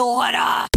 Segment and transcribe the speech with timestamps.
[0.00, 0.69] Leora!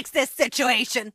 [0.00, 1.12] fix this situation.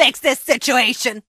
[0.00, 1.22] fix this situation!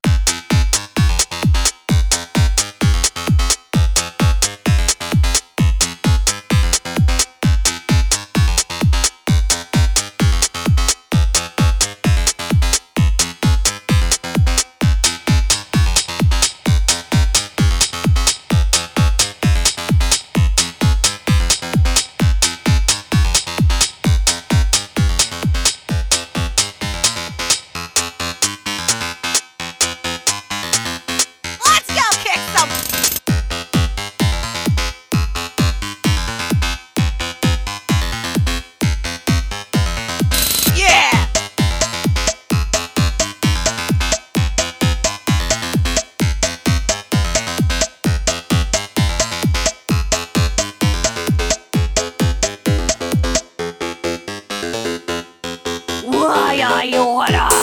[56.51, 57.60] ay, ay, ay,